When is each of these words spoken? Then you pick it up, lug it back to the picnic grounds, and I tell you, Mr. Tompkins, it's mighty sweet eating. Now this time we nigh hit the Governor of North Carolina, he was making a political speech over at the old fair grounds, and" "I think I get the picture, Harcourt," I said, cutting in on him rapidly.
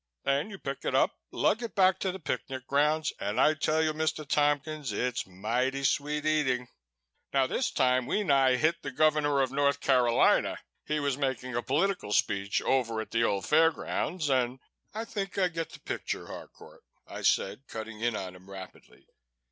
Then 0.23 0.49
you 0.49 0.57
pick 0.57 0.83
it 0.83 0.95
up, 0.95 1.11
lug 1.31 1.61
it 1.61 1.75
back 1.75 1.99
to 1.99 2.11
the 2.11 2.17
picnic 2.17 2.65
grounds, 2.65 3.13
and 3.19 3.39
I 3.39 3.53
tell 3.53 3.83
you, 3.83 3.93
Mr. 3.93 4.27
Tompkins, 4.27 4.91
it's 4.91 5.27
mighty 5.27 5.83
sweet 5.83 6.25
eating. 6.25 6.69
Now 7.31 7.45
this 7.45 7.69
time 7.69 8.07
we 8.07 8.23
nigh 8.23 8.55
hit 8.55 8.81
the 8.81 8.89
Governor 8.89 9.41
of 9.43 9.51
North 9.51 9.79
Carolina, 9.79 10.57
he 10.87 10.99
was 10.99 11.19
making 11.19 11.55
a 11.55 11.61
political 11.61 12.13
speech 12.13 12.63
over 12.63 12.99
at 12.99 13.11
the 13.11 13.23
old 13.23 13.45
fair 13.45 13.69
grounds, 13.69 14.27
and" 14.27 14.57
"I 14.95 15.05
think 15.05 15.37
I 15.37 15.49
get 15.49 15.69
the 15.69 15.79
picture, 15.79 16.25
Harcourt," 16.25 16.81
I 17.05 17.21
said, 17.21 17.67
cutting 17.67 18.01
in 18.01 18.15
on 18.15 18.35
him 18.35 18.49
rapidly. 18.49 19.05